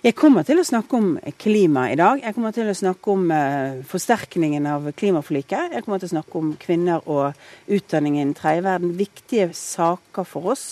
Jeg 0.00 0.14
kommer 0.16 0.46
til 0.48 0.56
å 0.56 0.64
snakke 0.64 0.96
om 0.96 1.08
klima 1.36 1.90
i 1.92 1.96
dag. 2.00 2.22
Jeg 2.24 2.32
kommer 2.32 2.54
til 2.56 2.70
å 2.70 2.76
snakke 2.76 3.12
om 3.12 3.26
uh, 3.28 3.82
forsterkningen 3.84 4.64
av 4.64 4.86
klimaforliket. 4.96 5.74
Jeg 5.74 5.84
kommer 5.84 6.00
til 6.00 6.08
å 6.08 6.14
snakke 6.14 6.40
om 6.40 6.54
kvinner 6.56 7.04
og 7.04 7.36
utdanning 7.68 8.16
innen 8.16 8.32
tredje 8.32 8.64
verden. 8.64 8.94
Viktige 8.96 9.50
saker 9.52 10.24
for 10.24 10.54
oss 10.54 10.70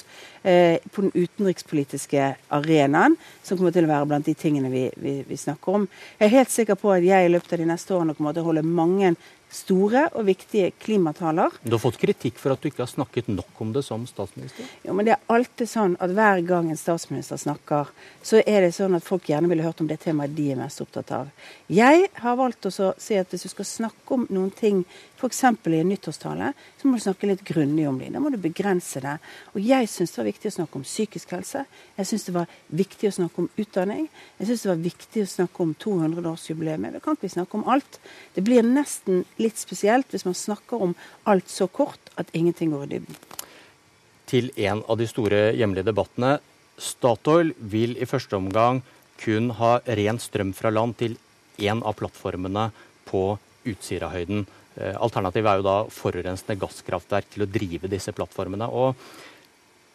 på 0.92 1.04
den 1.04 1.12
utenrikspolitiske 1.14 2.28
arenaen, 2.54 3.16
som 3.42 3.58
kommer 3.58 3.74
til 3.74 3.88
å 3.88 3.90
være 3.90 4.08
blant 4.10 4.28
de 4.28 4.36
tingene 4.38 4.70
vi, 4.72 4.84
vi, 4.96 5.18
vi, 5.28 5.40
snakker 5.40 5.80
om. 5.80 5.88
Jeg 6.18 6.28
er 6.28 6.36
helt 6.38 6.54
sikker 6.54 6.78
på 6.80 6.92
at 6.94 7.06
jeg 7.06 7.26
i 7.26 7.32
løpet 7.32 7.56
av 7.56 7.62
de 7.62 7.68
neste 7.68 7.96
årene 7.96 8.16
kommer 8.16 8.36
til 8.36 8.46
å 8.46 8.50
holde 8.50 8.64
mange 8.66 9.14
store 9.52 10.04
og 10.12 10.26
viktige 10.28 10.70
klimataler. 10.80 11.54
Du 11.62 11.72
har 11.72 11.80
fått 11.80 11.98
kritikk 12.00 12.36
for 12.40 12.52
at 12.52 12.62
du 12.62 12.68
ikke 12.68 12.84
har 12.84 12.90
snakket 12.90 13.30
nok 13.32 13.62
om 13.64 13.72
det 13.72 13.82
som 13.86 14.04
statsminister? 14.08 14.68
Jo, 14.84 14.92
men 14.96 15.08
det 15.08 15.14
er 15.14 15.32
alltid 15.32 15.70
sånn 15.70 15.96
at 16.04 16.12
hver 16.16 16.42
gang 16.48 16.68
en 16.70 16.80
statsminister 16.80 17.40
snakker, 17.40 17.88
så 18.22 18.42
er 18.44 18.66
det 18.66 18.74
sånn 18.76 18.98
at 18.98 19.06
folk 19.06 19.28
gjerne 19.30 19.48
ville 19.50 19.64
hørt 19.64 19.80
om 19.80 19.88
det 19.88 20.00
temaet 20.04 20.36
de 20.36 20.50
er 20.52 20.60
mest 20.60 20.82
opptatt 20.84 21.14
av. 21.16 21.32
Jeg 21.72 22.10
har 22.20 22.40
valgt 22.40 22.68
å 22.68 22.72
si 22.72 23.16
at 23.16 23.32
hvis 23.32 23.48
du 23.48 23.52
skal 23.52 23.68
snakke 23.68 24.18
om 24.18 24.28
noen 24.28 24.52
ting 24.52 24.84
F.eks. 25.18 25.40
i 25.42 25.78
en 25.80 25.88
nyttårstale, 25.90 26.52
så 26.78 26.86
må 26.86 26.94
du 26.94 27.02
snakke 27.02 27.26
litt 27.26 27.42
grundig 27.46 27.88
om 27.90 27.96
dem. 27.98 28.12
Da 28.14 28.20
må 28.22 28.30
du 28.30 28.38
begrense 28.38 29.00
det. 29.02 29.16
Og 29.50 29.64
jeg 29.66 29.88
syns 29.90 30.12
det 30.14 30.20
var 30.20 30.28
viktig 30.28 30.50
å 30.52 30.54
snakke 30.60 30.78
om 30.78 30.84
psykisk 30.86 31.32
helse. 31.34 31.64
Jeg 31.96 32.06
syns 32.06 32.26
det 32.28 32.34
var 32.36 32.52
viktig 32.80 33.10
å 33.10 33.16
snakke 33.16 33.42
om 33.42 33.48
utdanning. 33.58 34.04
Jeg 34.38 34.50
syns 34.50 34.62
det 34.62 34.70
var 34.70 34.84
viktig 34.84 35.24
å 35.24 35.30
snakke 35.32 35.64
om 35.64 35.72
200-årsjubileet. 35.82 36.94
Da 36.94 37.02
kan 37.02 37.18
ikke 37.18 37.26
vi 37.26 37.32
snakke 37.34 37.58
om 37.58 37.66
alt. 37.66 37.98
Det 38.36 38.44
blir 38.46 38.62
nesten 38.62 39.24
litt 39.42 39.58
spesielt 39.58 40.14
hvis 40.14 40.26
man 40.28 40.38
snakker 40.38 40.84
om 40.86 40.94
alt 41.26 41.50
så 41.50 41.66
kort 41.66 42.12
at 42.14 42.30
ingenting 42.30 42.70
går 42.76 42.86
i 42.86 42.92
dybden. 42.94 43.18
Til 44.30 44.52
en 44.68 44.84
av 44.86 45.00
de 45.00 45.08
store 45.10 45.48
hjemlige 45.58 45.88
debattene. 45.90 46.36
Statoil 46.78 47.50
vil 47.58 47.96
i 47.98 48.06
første 48.06 48.38
omgang 48.38 48.84
kun 49.18 49.50
ha 49.58 49.80
ren 49.98 50.22
strøm 50.22 50.54
fra 50.54 50.70
land 50.70 50.94
til 51.00 51.18
én 51.58 51.82
av 51.82 51.98
plattformene 51.98 52.68
på 53.08 53.24
Utsirahøyden. 53.68 54.46
Eh, 54.78 54.94
alternativet 55.02 55.50
er 55.50 55.58
jo 55.58 55.66
da 55.66 55.78
forurensende 55.90 56.58
gasskraftverk 56.60 57.32
til 57.32 57.44
å 57.44 57.50
drive 57.50 57.90
disse 57.90 58.14
plattformene. 58.14 58.68
Og 58.70 58.94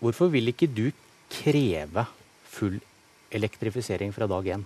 hvorfor 0.03 0.31
vil 0.33 0.51
ikke 0.51 0.67
du 0.67 0.89
kreve 1.31 2.05
full 2.51 2.79
elektrifisering 3.33 4.11
fra 4.13 4.27
dag 4.29 4.55
én? 4.57 4.65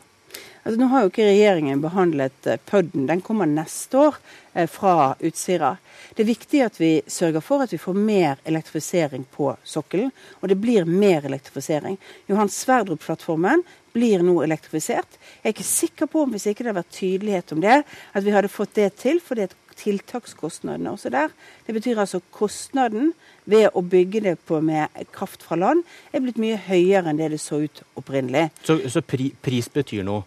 Altså, 0.64 0.76
nå 0.82 0.88
har 0.92 1.04
jo 1.04 1.12
ikke 1.12 1.28
regjeringen 1.30 1.84
behandlet 1.84 2.50
uh, 2.50 2.58
PUD-en. 2.68 3.06
Den 3.08 3.22
kommer 3.24 3.48
neste 3.48 4.02
år 4.10 4.18
eh, 4.54 4.66
fra 4.68 5.14
Utsira. 5.24 5.76
Det 6.18 6.26
er 6.26 6.32
viktig 6.32 6.64
at 6.66 6.80
vi 6.82 6.90
sørger 7.08 7.46
for 7.46 7.64
at 7.64 7.72
vi 7.72 7.80
får 7.80 7.96
mer 7.96 8.42
elektrifisering 8.50 9.24
på 9.32 9.54
sokkelen. 9.64 10.10
Og 10.42 10.50
det 10.52 10.58
blir 10.60 10.90
mer 10.90 11.30
elektrifisering. 11.30 11.96
Johan 12.28 12.52
Sverdrup-plattformen 12.52 13.64
blir 13.96 14.26
nå 14.26 14.42
elektrifisert. 14.44 15.16
Jeg 15.40 15.46
er 15.46 15.56
ikke 15.56 15.70
sikker 15.70 16.12
på 16.12 16.26
om 16.26 16.34
hvis 16.34 16.50
ikke 16.50 16.66
det 16.66 16.74
hadde 16.74 16.82
vært 16.82 16.98
tydelighet 16.98 17.56
om 17.56 17.64
det, 17.64 17.78
at 17.88 18.26
vi 18.26 18.36
hadde 18.36 18.52
fått 18.52 18.76
det 18.82 18.92
til. 19.00 19.22
fordi 19.24 19.48
at 19.48 19.56
tiltakskostnadene 19.78 20.94
også 20.94 21.12
der. 21.14 21.34
Det 21.68 21.76
betyr 21.78 22.00
altså 22.04 22.22
kostnaden 22.34 23.14
ved 23.46 23.70
å 23.74 23.84
bygge 23.86 24.24
det 24.26 24.38
på 24.48 24.62
med 24.62 24.94
kraft 25.16 25.46
fra 25.48 25.60
land 25.60 25.84
er 26.12 26.24
blitt 26.24 26.42
mye 26.42 26.58
høyere 26.68 27.12
enn 27.12 27.22
det 27.22 27.32
det 27.36 27.42
så 27.44 27.62
ut 27.64 27.84
opprinnelig. 28.00 28.50
Så, 28.64 28.80
så 28.92 29.04
pri, 29.06 29.32
pris 29.44 29.70
betyr 29.72 30.04
noe? 30.08 30.26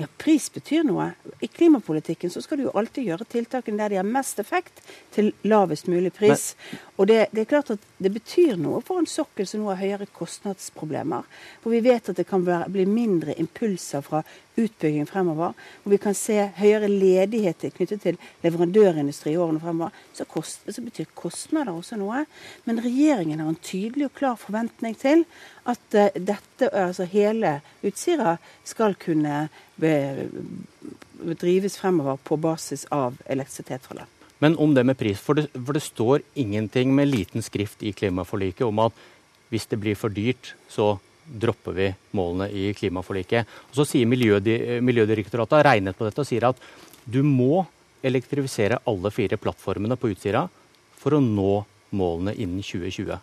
Ja, 0.00 0.06
pris 0.18 0.48
betyr 0.52 0.86
noe. 0.88 1.10
I 1.44 1.46
klimapolitikken 1.52 2.30
så 2.32 2.40
skal 2.42 2.58
du 2.58 2.64
jo 2.64 2.72
alltid 2.78 3.06
gjøre 3.06 3.26
tiltakene 3.28 3.78
der 3.78 3.92
de 3.92 3.98
har 4.00 4.08
mest 4.08 4.40
effekt, 4.40 4.80
til 5.12 5.30
lavest 5.44 5.86
mulig 5.92 6.14
pris. 6.16 6.46
Men, 6.56 6.80
og 6.96 7.08
det, 7.10 7.18
det, 7.30 7.44
er 7.44 7.50
klart 7.50 7.74
at 7.74 7.84
det 8.02 8.10
betyr 8.14 8.56
noe 8.58 8.80
for 8.82 9.02
en 9.02 9.10
sokkel 9.10 9.46
som 9.46 9.62
nå 9.62 9.68
har 9.70 9.82
høyere 9.82 10.08
kostnadsproblemer. 10.16 11.28
Hvor 11.62 11.74
vi 11.76 11.82
vet 11.84 12.08
at 12.08 12.18
det 12.18 12.26
kan 12.26 12.42
bli 12.42 12.86
mindre 12.88 13.36
impulser 13.38 14.02
fra 14.06 14.24
utbygging 14.56 15.06
fremover. 15.08 15.54
og 15.84 15.90
vi 15.90 15.96
kan 15.96 16.14
se 16.14 16.36
høyere 16.56 16.88
ledighet 16.88 17.72
knyttet 17.76 18.02
til 18.02 18.18
leverandørindustri 18.42 19.32
i 19.32 19.36
årene 19.40 19.60
fremover. 19.60 19.90
Så, 20.12 20.24
kost, 20.24 20.60
så 20.68 20.82
betyr 20.82 21.08
kostnader 21.14 21.72
også 21.72 21.96
noe. 21.96 22.24
Men 22.64 22.82
regjeringen 22.84 23.40
har 23.40 23.48
en 23.48 23.60
tydelig 23.62 24.10
og 24.10 24.14
klar 24.18 24.36
forventning 24.36 24.96
til 24.98 25.24
at 25.64 25.96
uh, 25.96 26.08
dette, 26.14 26.68
altså 26.68 27.04
hele 27.08 27.60
Utsira 27.82 28.36
skal 28.64 28.94
kunne 28.94 29.48
drives 31.40 31.78
fremover 31.78 32.18
på 32.24 32.36
basis 32.36 32.84
av 32.90 33.16
elektrisitet 33.26 33.86
fra 33.86 34.02
land. 34.02 34.18
Men 34.42 34.56
om 34.58 34.74
det 34.74 34.82
med 34.84 34.98
pris, 34.98 35.20
for 35.22 35.38
det, 35.38 35.46
for 35.54 35.76
det, 35.76 35.84
står 35.86 36.24
ingenting 36.34 36.94
med 36.94 37.08
liten 37.08 37.42
skrift 37.42 37.82
i 37.82 37.92
klimaforliket 37.94 38.66
om 38.66 38.80
at 38.82 38.92
hvis 39.52 39.68
det 39.70 39.78
blir 39.78 39.94
for 39.94 40.10
dyrt, 40.10 40.54
så 40.68 40.96
dropper 41.24 41.76
vi 41.76 41.88
målene 42.16 42.48
i 42.50 42.70
klimaforliket. 42.76 43.48
Og 43.70 43.80
Så 43.80 43.86
sier 43.92 44.08
Miljødirektoratet 44.08 45.58
har 45.58 45.68
regnet 45.72 45.98
på 45.98 46.06
dette 46.08 46.22
og 46.22 46.28
sier 46.28 46.48
at 46.50 46.62
du 47.04 47.22
må 47.26 47.64
elektrifisere 48.02 48.80
alle 48.88 49.12
fire 49.14 49.38
plattformene 49.38 49.96
på 49.98 50.10
Utsira 50.12 50.46
for 50.98 51.16
å 51.16 51.22
nå 51.22 51.62
målene 51.94 52.34
innen 52.34 52.62
2020. 52.62 53.18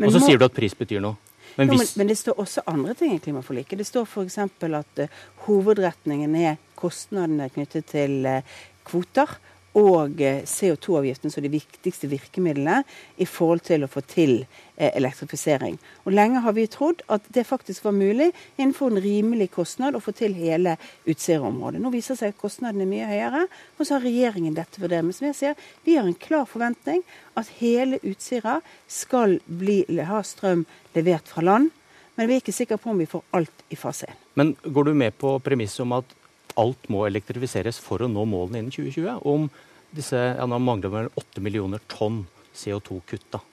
Men 0.00 0.08
og 0.08 0.14
så 0.14 0.22
må... 0.22 0.28
sier 0.28 0.40
du 0.40 0.46
at 0.46 0.56
pris 0.56 0.76
betyr 0.76 1.02
noe. 1.04 1.18
Men, 1.56 1.68
hvis... 1.68 1.80
jo, 1.80 1.82
men, 1.82 1.92
men, 2.00 2.10
det 2.12 2.18
står 2.20 2.40
også 2.40 2.64
andre 2.70 2.94
ting 2.96 3.14
i 3.16 3.22
klimaforliket. 3.22 3.80
Det 3.80 3.88
står 3.88 4.06
f.eks. 4.06 4.38
at 4.38 5.02
uh, 5.04 5.22
hovedretningen 5.46 6.36
er 6.38 6.60
kostnadene 6.78 7.50
knyttet 7.52 7.90
til 7.90 8.20
uh, 8.28 8.60
kvoter 8.86 9.34
og 9.78 10.20
eh, 10.20 10.42
CO2-avgiften 10.48 11.30
som 11.30 11.44
de 11.44 11.52
viktigste 11.52 12.08
virkemidlene 12.10 12.82
i 13.22 13.26
forhold 13.28 13.62
til 13.68 13.84
å 13.84 13.90
få 13.90 14.02
til 14.08 14.32
eh, 14.40 14.90
elektrifisering. 14.90 15.78
Og 16.04 16.14
Lenge 16.16 16.42
har 16.42 16.56
vi 16.56 16.66
trodd 16.70 17.04
at 17.12 17.26
det 17.30 17.46
faktisk 17.46 17.86
var 17.86 17.94
mulig 17.94 18.30
innenfor 18.56 18.90
en 18.90 19.02
rimelig 19.04 19.50
kostnad 19.54 19.94
å 19.94 20.02
få 20.02 20.14
til 20.16 20.34
hele 20.38 20.76
Utsira-området. 21.06 21.82
Nå 21.82 21.92
viser 21.94 22.18
seg 22.18 22.34
at 22.34 22.40
kostnadene 22.40 22.86
er 22.86 22.92
mye 22.92 23.10
høyere, 23.10 23.46
og 23.78 23.86
så 23.86 23.96
har 23.96 24.06
regjeringen 24.06 24.56
dette 24.58 24.82
vurdert. 24.82 25.06
Men 25.06 25.16
som 25.16 25.30
jeg 25.30 25.38
sier, 25.38 25.66
vi 25.86 25.98
har 25.98 26.08
en 26.08 26.18
klar 26.18 26.48
forventning 26.50 27.04
at 27.38 27.52
hele 27.60 28.02
Utsira 28.02 28.58
skal 28.90 29.38
bli, 29.46 29.84
ha 30.06 30.24
strøm 30.26 30.66
levert 30.96 31.30
fra 31.30 31.46
land. 31.46 31.70
Men 32.18 32.28
vi 32.28 32.34
er 32.36 32.42
ikke 32.42 32.52
sikre 32.52 32.76
på 32.76 32.90
om 32.92 32.98
vi 33.00 33.08
får 33.08 33.22
alt 33.38 33.62
i 33.72 33.78
fase 33.78 34.10
1. 34.10 34.16
Men 34.36 34.56
går 34.64 34.90
du 34.90 34.96
med 34.98 35.14
på 35.16 35.38
premisset 35.44 35.84
om 35.86 35.94
at 35.96 36.16
alt 36.60 36.90
må 36.92 37.06
elektrifiseres 37.08 37.80
for 37.82 38.04
å 38.04 38.10
nå 38.10 38.26
målene 38.28 38.62
innen 38.62 38.74
2020. 38.74 39.22
Om 39.26 39.48
disse 39.96 40.18
ja, 40.18 40.46
nå 40.46 40.60
mangler 40.62 40.92
vel 40.92 41.14
8 41.18 41.42
millioner 41.44 41.82
tonn 41.90 42.24
CO2-kutt. 42.54 43.30
da. 43.32 43.44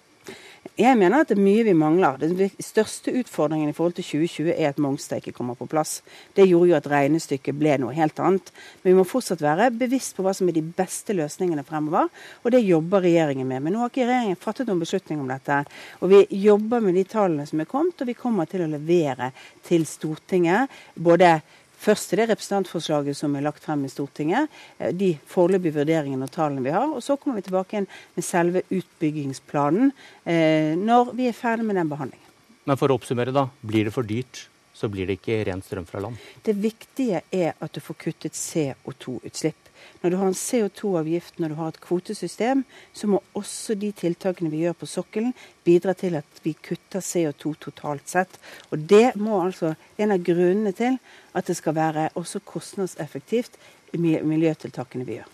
Jeg 0.77 0.97
mener 0.99 1.23
at 1.23 1.29
det 1.31 1.37
er 1.37 1.41
mye 1.41 1.63
vi 1.65 1.73
mangler. 1.77 2.17
Den 2.19 2.51
største 2.61 3.13
utfordringen 3.15 3.71
i 3.71 3.75
forhold 3.75 3.95
til 3.97 4.05
2020 4.05 4.51
er 4.51 4.69
at 4.69 4.81
Mongstad 4.81 5.21
ikke 5.21 5.33
kommer 5.37 5.55
på 5.57 5.67
plass. 5.69 6.01
Det 6.35 6.45
gjorde 6.45 6.69
jo 6.69 6.77
at 6.77 6.89
regnestykket 6.91 7.57
ble 7.57 7.77
noe 7.81 7.95
helt 7.95 8.19
annet. 8.21 8.51
Men 8.83 8.91
vi 8.91 8.97
må 8.99 9.05
fortsatt 9.07 9.41
være 9.41 9.71
bevisst 9.77 10.17
på 10.17 10.25
hva 10.25 10.35
som 10.37 10.49
er 10.49 10.57
de 10.57 10.65
beste 10.77 11.15
løsningene 11.17 11.65
fremover. 11.65 12.11
Og 12.43 12.53
det 12.53 12.65
jobber 12.65 13.05
regjeringen 13.07 13.47
med. 13.47 13.63
Men 13.63 13.77
nå 13.77 13.83
har 13.83 13.93
ikke 13.93 14.09
regjeringen 14.09 14.41
fattet 14.41 14.69
noen 14.69 14.83
beslutning 14.83 15.23
om 15.23 15.31
dette. 15.31 15.61
Og 16.01 16.11
vi 16.13 16.23
jobber 16.43 16.83
med 16.83 16.99
de 16.99 17.05
tallene 17.09 17.47
som 17.49 17.63
er 17.63 17.71
kommet, 17.71 17.97
og 18.01 18.11
vi 18.11 18.17
kommer 18.17 18.49
til 18.49 18.65
å 18.65 18.71
levere 18.75 19.31
til 19.65 19.87
Stortinget 19.87 20.73
både 20.93 21.39
Først 21.77 22.09
til 22.09 22.21
det 22.21 22.29
representantforslaget 22.31 23.17
som 23.19 23.35
er 23.37 23.45
lagt 23.45 23.63
frem 23.63 23.85
i 23.85 23.91
Stortinget, 23.91 24.49
eh, 24.79 24.91
de 24.91 25.13
foreløpige 25.29 25.77
vurderingene 25.77 26.25
og 26.25 26.33
tallene 26.33 26.65
vi 26.65 26.73
har. 26.73 26.89
Og 26.89 27.03
så 27.05 27.17
kommer 27.17 27.39
vi 27.39 27.47
tilbake 27.47 27.85
med 27.85 28.25
selve 28.25 28.63
utbyggingsplanen 28.73 29.91
eh, 30.25 30.73
når 30.77 31.13
vi 31.17 31.29
er 31.29 31.37
ferdig 31.37 31.67
med 31.67 31.77
den 31.77 31.91
behandlingen. 31.91 32.23
Men 32.67 32.79
for 32.79 32.91
å 32.91 32.97
oppsummere, 32.99 33.31
da. 33.31 33.47
Blir 33.63 33.87
det 33.87 33.95
for 33.95 34.07
dyrt, 34.07 34.47
så 34.77 34.89
blir 34.93 35.09
det 35.09 35.17
ikke 35.17 35.39
ren 35.47 35.63
strøm 35.65 35.87
fra 35.89 36.01
land? 36.03 36.19
Det 36.45 36.53
viktige 36.61 37.23
er 37.33 37.55
at 37.57 37.73
du 37.73 37.81
får 37.81 37.97
kuttet 38.03 38.37
CO2-utslipp. 38.37 39.63
Når 40.01 40.13
du 40.13 40.17
har 40.19 40.29
en 40.29 40.37
CO2-avgift, 40.37 41.39
når 41.41 41.49
du 41.49 41.55
har 41.57 41.71
et 41.73 41.79
kvotesystem, 41.81 42.61
så 42.93 43.09
må 43.09 43.21
også 43.37 43.73
de 43.79 43.89
tiltakene 43.97 44.51
vi 44.53 44.61
gjør 44.65 44.75
på 44.77 44.89
sokkelen, 44.89 45.33
bidra 45.65 45.95
til 45.97 46.19
at 46.19 46.41
vi 46.43 46.53
kutter 46.53 47.01
CO2 47.01 47.55
totalt 47.67 48.09
sett. 48.09 48.37
Og 48.69 48.85
det 48.89 49.15
må 49.17 49.39
altså 49.41 49.73
en 49.97 50.13
av 50.13 50.21
grunnene 50.21 50.75
til 50.77 50.99
at 51.33 51.49
det 51.49 51.57
skal 51.57 51.77
være 51.77 52.11
også 52.19 52.43
kostnadseffektivt 52.45 53.57
i 53.97 54.01
miljøtiltakene 54.01 55.07
vi 55.07 55.17
gjør. 55.17 55.33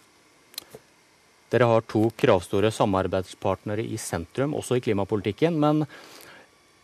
Dere 1.54 1.70
har 1.70 1.84
to 1.86 2.08
kravstore 2.18 2.72
samarbeidspartnere 2.74 3.84
i 3.86 4.00
sentrum, 4.02 4.56
også 4.58 4.80
i 4.80 4.86
klimapolitikken. 4.88 5.60
Men 5.62 5.84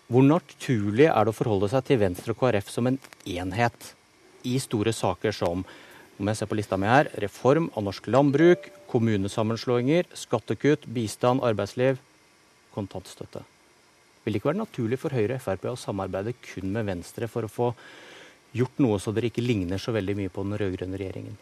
hvor 0.09 0.25
naturlig 0.25 1.05
er 1.05 1.25
det 1.25 1.31
å 1.31 1.37
forholde 1.37 1.69
seg 1.69 1.85
til 1.85 2.01
Venstre 2.01 2.33
og 2.33 2.41
KrF 2.41 2.71
som 2.73 2.89
en 2.89 2.97
enhet 3.29 3.91
i 4.47 4.55
store 4.61 4.93
saker 4.95 5.35
som 5.35 5.61
om 6.19 6.27
jeg 6.27 6.35
ser 6.35 6.49
på 6.51 6.57
lista 6.57 6.75
mi 6.75 6.89
her, 6.89 7.07
reform 7.21 7.69
av 7.79 7.85
norsk 7.85 8.09
landbruk, 8.11 8.65
kommunesammenslåinger, 8.91 10.09
skattekutt, 10.17 10.83
bistand, 10.91 11.39
arbeidsliv, 11.47 12.01
kontantstøtte. 12.73 13.45
Vil 14.25 14.35
det 14.35 14.41
ikke 14.41 14.49
være 14.49 14.63
naturlig 14.65 14.99
for 14.99 15.15
Høyre 15.15 15.37
og 15.37 15.45
Frp 15.45 15.69
å 15.71 15.77
samarbeide 15.79 16.33
kun 16.43 16.73
med 16.73 16.89
Venstre 16.89 17.29
for 17.31 17.47
å 17.47 17.51
få 17.51 17.69
gjort 18.57 18.81
noe 18.83 18.97
så 18.99 19.13
dere 19.15 19.29
ikke 19.29 19.45
ligner 19.45 19.79
så 19.79 19.93
veldig 19.95 20.17
mye 20.17 20.33
på 20.33 20.43
den 20.43 20.59
rød-grønne 20.59 20.99
regjeringen? 20.99 21.39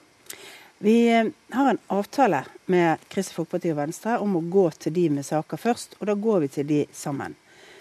Vi 0.84 0.96
eh, 1.10 1.32
har 1.56 1.72
en 1.72 1.82
avtale 1.90 2.44
med 2.70 3.02
Kristelig 3.10 3.40
Folkeparti 3.40 3.74
og 3.74 3.80
Venstre 3.80 4.20
om 4.22 4.38
å 4.38 4.46
gå 4.46 4.68
til 4.78 4.94
de 4.94 5.08
med 5.16 5.26
saker 5.26 5.58
først, 5.58 5.98
og 5.98 6.12
da 6.12 6.14
går 6.14 6.44
vi 6.46 6.54
til 6.60 6.70
de 6.70 6.82
sammen. 6.94 7.34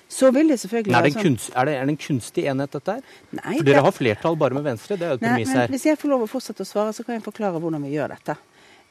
Så 0.08 0.30
vil 0.30 0.50
det 0.52 0.60
selvfølgelig 0.62 0.94
være 0.94 1.12
sånn. 1.16 1.24
Kunst, 1.26 1.48
er, 1.50 1.66
det, 1.66 1.72
er, 1.76 1.88
det, 1.88 1.94
en 1.96 2.00
kunstig 2.00 2.44
enhet, 2.46 2.74
dette 2.76 2.98
her? 2.98 3.14
Nei, 3.34 3.56
For 3.56 3.68
dere 3.68 3.82
har 3.86 3.94
flertall 3.94 4.36
bare 4.38 4.54
med 4.54 4.66
Venstre? 4.68 4.98
Det 5.00 5.06
er 5.06 5.14
jo 5.14 5.18
et 5.18 5.24
premiss 5.24 5.54
her. 5.58 5.72
Hvis 5.72 5.86
jeg 5.88 5.98
får 5.98 6.12
lov 6.12 6.26
å 6.26 6.28
fortsette 6.30 6.62
å 6.62 6.68
svare, 6.68 6.92
så 6.94 7.06
kan 7.06 7.18
jeg 7.18 7.24
forklare 7.26 7.58
hvordan 7.62 7.82
vi 7.88 7.96
gjør 7.96 8.14
dette. 8.14 8.36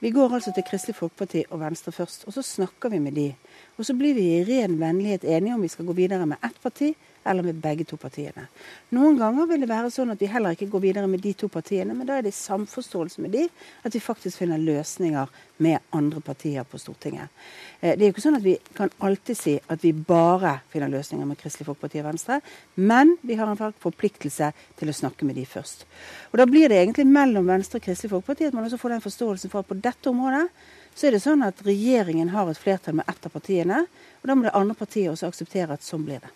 Vi 0.04 0.12
går 0.12 0.36
altså 0.38 0.52
til 0.54 0.66
Kristelig 0.68 0.98
Folkeparti 0.98 1.46
og 1.56 1.62
Venstre 1.62 1.94
først, 1.96 2.28
og 2.28 2.36
så 2.36 2.44
snakker 2.44 2.92
vi 2.92 3.00
med 3.00 3.16
de. 3.16 3.30
Og 3.80 3.88
så 3.88 3.96
blir 3.96 4.18
vi 4.18 4.26
i 4.36 4.44
ren 4.48 4.76
vennlighet 4.82 5.24
enige 5.24 5.56
om 5.56 5.64
vi 5.64 5.72
skal 5.72 5.88
gå 5.88 5.96
videre 5.96 6.28
med 6.28 6.44
ett 6.44 6.60
parti 6.62 6.92
eller 7.26 7.44
med 7.44 7.58
begge 7.62 7.86
to 7.90 7.98
partiene. 7.98 8.46
Noen 8.94 9.18
ganger 9.18 9.48
vil 9.50 9.64
det 9.64 9.70
være 9.70 9.90
sånn 9.94 10.14
at 10.14 10.22
vi 10.22 10.30
heller 10.30 10.54
ikke 10.54 10.70
går 10.70 10.84
videre 10.84 11.10
med 11.10 11.24
de 11.24 11.34
to 11.34 11.50
partiene, 11.50 11.96
men 11.98 12.06
da 12.08 12.20
er 12.20 12.26
det 12.26 12.34
i 12.34 12.38
samforståelse 12.38 13.24
med 13.24 13.34
de 13.34 13.48
at 13.86 13.96
vi 13.96 14.04
faktisk 14.04 14.44
finner 14.44 14.62
løsninger 14.62 15.32
med 15.66 15.82
andre 15.96 16.22
partier 16.22 16.68
på 16.68 16.78
Stortinget. 16.78 17.32
Eh, 17.80 17.96
det 17.96 18.04
er 18.04 18.10
jo 18.10 18.14
ikke 18.14 18.26
sånn 18.28 18.38
at 18.38 18.46
vi 18.46 18.56
kan 18.78 18.94
alltid 19.08 19.40
si 19.40 19.56
at 19.58 19.82
vi 19.82 19.94
bare 19.96 20.60
finner 20.70 20.92
løsninger 20.92 21.26
med 21.26 21.40
Kristelig 21.42 21.70
Folkeparti 21.70 22.04
og 22.04 22.10
Venstre, 22.12 22.40
men 22.76 23.16
vi 23.26 23.40
har 23.40 23.50
en 23.50 23.76
forpliktelse 23.82 24.52
til 24.78 24.92
å 24.92 24.98
snakke 25.02 25.26
med 25.26 25.40
de 25.40 25.48
først. 25.50 25.86
Og 26.32 26.40
Da 26.40 26.46
blir 26.46 26.70
det 26.70 26.82
egentlig 26.84 27.08
mellom 27.10 27.48
Venstre 27.48 27.82
og 27.82 27.88
Kristelig 27.88 28.14
Folkeparti 28.14 28.50
at 28.50 28.54
man 28.54 28.68
også 28.68 28.82
får 28.82 28.98
den 28.98 29.06
forståelsen 29.06 29.50
for 29.50 29.64
at 29.64 29.72
på 29.72 29.82
dette 29.82 30.12
området 30.12 30.50
så 30.96 31.08
er 31.08 31.16
det 31.16 31.26
sånn 31.26 31.44
at 31.44 31.60
regjeringen 31.66 32.30
har 32.32 32.48
et 32.48 32.60
flertall 32.60 32.96
med 33.02 33.10
ett 33.12 33.26
av 33.28 33.34
partiene, 33.34 33.84
og 34.22 34.30
da 34.30 34.36
må 34.36 34.46
det 34.46 34.56
andre 34.56 34.78
partiet 34.80 35.12
også 35.12 35.28
akseptere 35.28 35.76
at 35.76 35.84
sånn 35.84 36.06
blir 36.08 36.22
det. 36.24 36.32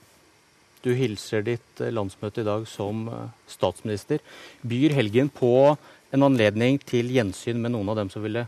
Du 0.86 0.94
hilser 0.96 1.44
ditt 1.44 1.82
eh, 1.84 1.92
landsmøte 1.92 2.44
i 2.44 2.48
dag 2.48 2.68
som 2.70 3.08
eh, 3.12 3.26
statsminister. 3.52 4.24
Byr 4.62 4.96
helgen 4.96 5.32
på 5.34 5.76
en 6.10 6.26
anledning 6.26 6.80
til 6.88 7.12
gjensyn 7.14 7.60
med 7.62 7.76
noen 7.76 7.92
av 7.92 8.00
dem 8.00 8.14
som 8.14 8.24
ville 8.24 8.48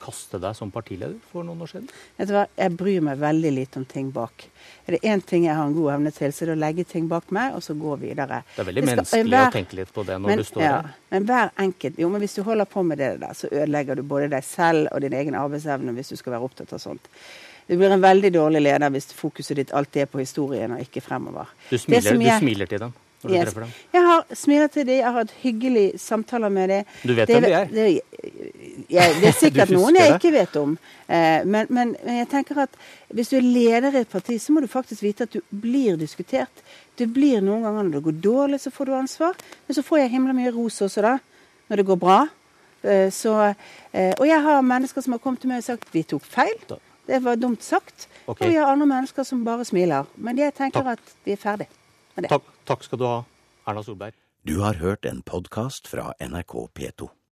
kaste 0.00 0.38
deg 0.40 0.54
som 0.56 0.70
partileder 0.72 1.16
for 1.30 1.46
noen 1.46 1.62
år 1.64 1.70
siden? 1.70 1.88
Vet 2.18 2.28
du 2.28 2.34
hva, 2.36 2.44
Jeg 2.58 2.74
bryr 2.78 3.04
meg 3.04 3.20
veldig 3.20 3.52
lite 3.54 3.80
om 3.80 3.86
ting 3.88 4.10
bak. 4.14 4.46
Er 4.86 4.96
det 4.96 5.00
én 5.08 5.22
ting 5.24 5.46
jeg 5.46 5.56
har 5.56 5.66
en 5.66 5.74
god 5.74 5.94
evne 5.96 6.12
til, 6.14 6.34
så 6.34 6.44
er 6.44 6.52
det 6.52 6.56
å 6.56 6.62
legge 6.62 6.84
ting 6.88 7.08
bak 7.10 7.32
meg 7.34 7.56
og 7.56 7.64
så 7.64 7.74
gå 7.78 7.96
videre. 8.02 8.42
Det 8.54 8.62
er 8.62 8.68
veldig 8.70 8.84
skal, 8.84 8.92
menneskelig 8.92 9.32
hver, 9.32 9.48
å 9.48 9.56
tenke 9.56 9.80
litt 9.80 9.92
på 9.96 10.06
det 10.06 10.18
når 10.20 10.32
men, 10.32 10.42
du 10.42 10.50
står 10.50 10.66
ja, 10.66 10.76
der. 10.76 11.00
Men 11.14 11.28
hver 11.30 11.52
enkelt, 11.66 11.98
jo, 12.02 12.12
men 12.12 12.24
hvis 12.24 12.38
du 12.38 12.42
holder 12.46 12.70
på 12.76 12.86
med 12.86 13.02
det 13.02 13.10
der, 13.24 13.34
så 13.40 13.50
ødelegger 13.50 13.98
du 13.98 14.06
både 14.14 14.30
deg 14.36 14.46
selv 14.46 14.92
og 14.92 15.04
din 15.04 15.18
egen 15.22 15.38
arbeidsevne 15.38 15.96
hvis 15.96 16.14
du 16.14 16.20
skal 16.20 16.36
være 16.36 16.50
opptatt 16.50 16.76
av 16.76 16.82
sånt. 16.82 17.10
Du 17.66 17.74
blir 17.74 17.90
en 17.90 18.02
veldig 18.02 18.30
dårlig 18.34 18.62
leder 18.62 18.92
hvis 18.94 19.10
fokuset 19.16 19.58
ditt 19.58 19.74
alltid 19.74 20.04
er 20.04 20.12
på 20.12 20.22
historien 20.22 20.76
og 20.76 20.84
ikke 20.84 21.02
fremover. 21.02 21.50
Du 21.70 21.78
smiler, 21.78 22.12
jeg, 22.14 22.38
du 22.38 22.46
smiler 22.46 22.70
til 22.70 22.86
dem? 22.86 22.94
når 23.26 23.34
yes. 23.34 23.38
du 23.38 23.44
treffer 23.44 23.64
dem? 23.64 23.72
Jeg 23.92 24.02
har 24.06 24.34
smilet 24.34 24.72
til 24.72 24.86
dem, 24.86 24.98
jeg 25.00 25.06
har 25.06 25.18
hatt 25.18 25.34
hyggelige 25.42 25.98
samtaler 25.98 26.52
med 26.52 26.68
dem. 26.72 26.94
Du 27.02 27.14
vet 27.16 27.30
hvem 27.30 27.42
de 27.42 27.52
er? 27.52 27.70
Det, 27.72 27.86
jeg, 28.96 29.16
det 29.20 29.28
er 29.30 29.36
sikkert 29.38 29.72
noen 29.74 29.98
jeg 29.98 30.14
ikke 30.16 30.32
vet 30.34 30.56
om. 30.60 30.76
Eh, 31.08 31.42
men, 31.46 31.70
men, 31.74 31.94
jeg 32.20 32.28
tenker 32.32 32.62
at 32.66 32.80
hvis 33.14 33.32
du 33.32 33.38
er 33.40 33.46
leder 33.46 33.94
i 33.94 34.02
et 34.04 34.12
parti, 34.12 34.38
så 34.42 34.54
må 34.54 34.62
du 34.62 34.70
faktisk 34.70 35.04
vite 35.06 35.26
at 35.26 35.36
du 35.36 35.40
blir 35.50 35.98
diskutert. 36.00 36.64
Det 36.96 37.08
blir 37.12 37.42
noen 37.44 37.66
ganger 37.66 37.86
når 37.86 37.98
det 37.98 38.04
går 38.08 38.18
dårlig, 38.24 38.62
så 38.62 38.72
får 38.74 38.90
du 38.90 38.96
ansvar. 38.96 39.38
Men 39.66 39.78
så 39.78 39.84
får 39.86 40.04
jeg 40.04 40.14
himla 40.16 40.36
mye 40.36 40.54
ros 40.54 40.80
også, 40.86 41.04
da. 41.04 41.16
Når 41.70 41.82
det 41.82 41.88
går 41.90 42.02
bra. 42.02 42.20
Eh, 42.86 43.08
Så, 43.10 43.32
eh, 43.92 44.12
og 44.18 44.26
jeg 44.28 44.42
har 44.42 44.62
mennesker 44.62 45.02
som 45.02 45.16
har 45.16 45.22
kommet 45.24 45.42
til 45.42 45.50
meg 45.50 45.64
og 45.64 45.70
sagt 45.72 45.94
vi 45.94 46.04
tok 46.06 46.24
feil. 46.24 46.54
Det 47.06 47.22
var 47.24 47.36
dumt 47.36 47.62
sagt. 47.62 48.08
Okay. 48.26 48.46
Og 48.46 48.52
vi 48.52 48.58
har 48.58 48.72
andre 48.72 48.86
mennesker 48.90 49.26
som 49.26 49.44
bare 49.46 49.64
smiler. 49.64 50.08
Men 50.16 50.38
jeg 50.38 50.54
tenker 50.54 50.82
Takk. 50.82 50.98
at 50.98 51.26
vi 51.26 51.36
er 51.36 51.40
ferdig 51.40 51.68
med 52.16 52.26
det. 52.26 52.32
Takk, 52.34 52.48
takk 52.66 52.86
skal 52.86 52.98
du 52.98 53.06
ha, 53.06 53.18
Erna 53.66 53.84
Solberg. 53.86 54.16
Du 54.46 54.60
har 54.62 54.78
hørt 54.82 55.06
en 55.06 55.22
podkast 55.26 55.88
fra 55.90 56.12
NRK 56.22 56.68
P2. 56.74 57.08